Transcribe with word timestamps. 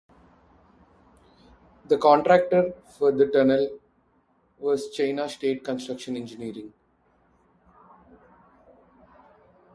The 1.85 1.99
contractor 1.99 2.73
for 2.97 3.11
the 3.11 3.27
tunnel 3.27 3.77
was 4.57 4.89
China 4.89 5.29
State 5.29 5.63
Construction 5.63 6.15
Engineering. 6.17 6.73